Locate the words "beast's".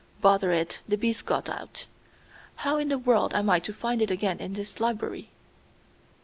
0.97-1.21